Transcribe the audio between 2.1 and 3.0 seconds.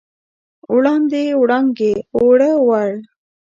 اووړه، وړ